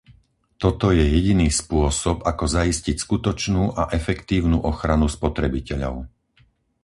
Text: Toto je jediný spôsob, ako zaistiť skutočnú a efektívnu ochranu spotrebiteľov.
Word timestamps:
Toto 0.63 0.87
je 0.97 1.05
jediný 1.17 1.47
spôsob, 1.61 2.17
ako 2.31 2.45
zaistiť 2.57 2.95
skutočnú 3.05 3.63
a 3.81 3.93
efektívnu 3.99 4.57
ochranu 4.71 5.05
spotrebiteľov. 5.17 5.95